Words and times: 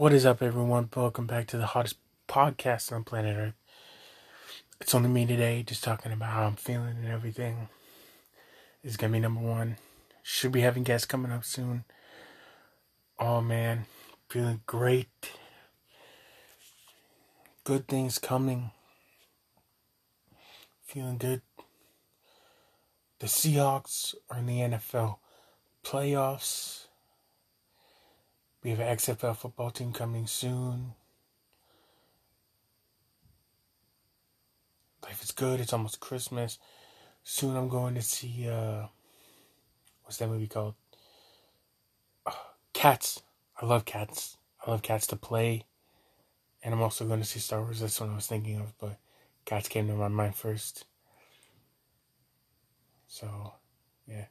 What 0.00 0.14
is 0.14 0.24
up, 0.24 0.40
everyone? 0.40 0.88
Welcome 0.96 1.26
back 1.26 1.46
to 1.48 1.58
the 1.58 1.66
hottest 1.66 1.96
podcast 2.26 2.90
on 2.90 3.04
planet 3.04 3.36
Earth. 3.36 3.54
It's 4.80 4.94
only 4.94 5.10
me 5.10 5.26
today, 5.26 5.62
just 5.62 5.84
talking 5.84 6.10
about 6.10 6.30
how 6.30 6.44
I'm 6.44 6.56
feeling 6.56 6.96
and 6.96 7.06
everything. 7.06 7.68
Is 8.82 8.96
gonna 8.96 9.12
be 9.12 9.20
number 9.20 9.42
one. 9.42 9.76
Should 10.22 10.52
be 10.52 10.62
having 10.62 10.84
guests 10.84 11.06
coming 11.06 11.30
up 11.30 11.44
soon. 11.44 11.84
Oh 13.18 13.42
man, 13.42 13.84
feeling 14.30 14.62
great. 14.64 15.32
Good 17.64 17.86
things 17.86 18.18
coming. 18.18 18.70
Feeling 20.82 21.18
good. 21.18 21.42
The 23.18 23.26
Seahawks 23.26 24.14
are 24.30 24.38
in 24.38 24.46
the 24.46 24.60
NFL 24.60 25.18
playoffs. 25.84 26.79
We 28.62 28.70
have 28.70 28.80
an 28.80 28.96
XFL 28.96 29.36
football 29.36 29.70
team 29.70 29.92
coming 29.92 30.26
soon. 30.26 30.92
Life 35.02 35.22
is 35.22 35.30
good. 35.30 35.60
It's 35.60 35.72
almost 35.72 36.00
Christmas. 36.00 36.58
Soon 37.24 37.56
I'm 37.56 37.68
going 37.68 37.94
to 37.94 38.02
see, 38.02 38.48
uh, 38.50 38.86
what's 40.02 40.18
that 40.18 40.28
movie 40.28 40.46
called? 40.46 40.74
Uh, 42.26 42.32
Cats. 42.74 43.22
I 43.60 43.64
love 43.66 43.86
cats. 43.86 44.36
I 44.66 44.70
love 44.70 44.82
cats 44.82 45.06
to 45.08 45.16
play. 45.16 45.64
And 46.62 46.74
I'm 46.74 46.82
also 46.82 47.06
going 47.06 47.20
to 47.20 47.26
see 47.26 47.40
Star 47.40 47.62
Wars. 47.62 47.80
That's 47.80 47.98
what 47.98 48.10
I 48.10 48.14
was 48.14 48.26
thinking 48.26 48.60
of, 48.60 48.78
but 48.78 48.98
cats 49.46 49.68
came 49.68 49.86
to 49.88 49.94
my 49.94 50.08
mind 50.08 50.34
first. 50.34 50.84
So, 53.06 53.54
yeah. 54.06 54.26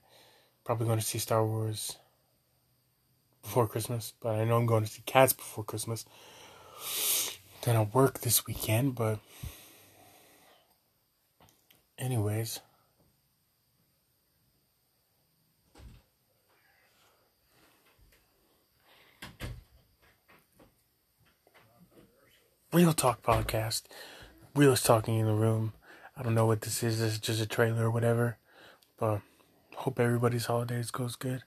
Probably 0.64 0.86
going 0.86 1.00
to 1.00 1.06
see 1.06 1.18
Star 1.18 1.44
Wars 1.44 1.98
before 3.42 3.68
Christmas, 3.68 4.14
but 4.20 4.36
I 4.36 4.46
know 4.46 4.58
I'm 4.58 4.66
going 4.66 4.84
to 4.84 4.90
see 4.90 5.02
Cats 5.06 5.34
before 5.34 5.64
Christmas. 5.64 6.06
Then 7.64 7.76
I'll 7.76 7.90
work 7.94 8.22
this 8.22 8.46
weekend, 8.46 8.96
but. 8.96 9.20
Anyways. 11.98 12.62
Real 22.72 22.94
Talk 22.94 23.24
Podcast. 23.24 23.84
Realist 24.56 24.86
talking 24.86 25.16
in 25.18 25.26
the 25.26 25.34
room. 25.34 25.74
I 26.16 26.22
don't 26.22 26.36
know 26.36 26.46
what 26.46 26.62
this 26.62 26.84
is. 26.84 27.00
This 27.00 27.14
is 27.14 27.20
just 27.20 27.42
a 27.42 27.48
trailer 27.48 27.86
or 27.86 27.92
whatever. 27.92 28.38
But 28.98 29.22
hope 29.76 30.00
everybody's 30.00 30.46
holidays 30.46 30.92
goes 30.92 31.16
good. 31.16 31.44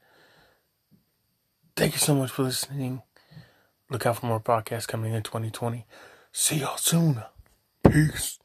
Thank 1.83 1.94
you 1.94 1.98
so 1.98 2.14
much 2.14 2.30
for 2.30 2.44
listening. 2.44 3.02
Look 3.91 4.06
out 4.06 4.19
for 4.19 4.27
more 4.27 4.38
podcasts 4.38 4.86
coming 4.86 5.14
in 5.14 5.25
2020. 5.25 5.84
See 6.30 6.58
y'all 6.58 6.77
soon. 6.77 7.25
Peace. 7.83 8.38